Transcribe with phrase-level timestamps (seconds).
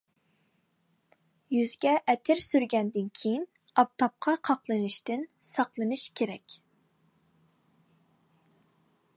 [1.55, 3.45] يۈزگە ئەتىر سۈرگەندىن كېيىن
[3.83, 6.57] ئاپتاپقا قاقلىنىشتىن ساقلىنىش كېرەك.